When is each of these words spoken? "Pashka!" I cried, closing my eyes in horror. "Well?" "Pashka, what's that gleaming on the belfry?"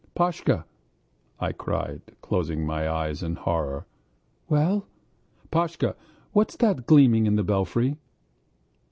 "Pashka!" 0.15 0.65
I 1.39 1.51
cried, 1.51 2.01
closing 2.23 2.65
my 2.65 2.89
eyes 2.89 3.21
in 3.21 3.35
horror. 3.35 3.85
"Well?" 4.49 4.87
"Pashka, 5.51 5.95
what's 6.33 6.55
that 6.55 6.87
gleaming 6.87 7.27
on 7.27 7.35
the 7.35 7.43
belfry?" 7.43 7.97